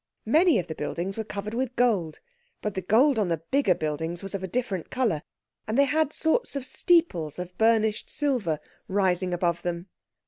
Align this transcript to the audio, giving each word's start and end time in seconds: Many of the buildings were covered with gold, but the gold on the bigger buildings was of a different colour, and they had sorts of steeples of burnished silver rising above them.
Many 0.25 0.57
of 0.57 0.65
the 0.65 0.73
buildings 0.73 1.15
were 1.15 1.23
covered 1.23 1.53
with 1.53 1.75
gold, 1.75 2.21
but 2.63 2.73
the 2.73 2.81
gold 2.81 3.19
on 3.19 3.27
the 3.27 3.43
bigger 3.51 3.75
buildings 3.75 4.23
was 4.23 4.33
of 4.33 4.41
a 4.41 4.47
different 4.47 4.89
colour, 4.89 5.21
and 5.67 5.77
they 5.77 5.85
had 5.85 6.11
sorts 6.11 6.55
of 6.55 6.65
steeples 6.65 7.37
of 7.37 7.55
burnished 7.59 8.09
silver 8.09 8.59
rising 8.87 9.31
above 9.31 9.61
them. 9.61 9.89